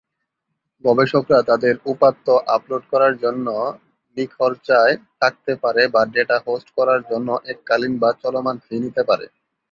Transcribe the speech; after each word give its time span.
গবেষকরা 0.83 1.39
তাদের 1.49 1.75
উপাত্ত 1.85 2.25
আপলোড 2.55 2.83
করার 2.91 3.13
জন্য 3.23 3.47
নিখরচায় 4.17 4.93
থাকতে 5.21 5.53
পারে 5.63 5.81
বা 5.93 6.01
ডেটা 6.13 6.37
হোস্ট 6.45 6.67
করার 6.77 7.01
জন্য 7.09 7.29
এককালীন 7.51 7.93
বা 8.01 8.09
চলমান 8.23 8.55
ফি 8.65 8.75
নিতে 8.83 9.01
পারে। 9.09 9.25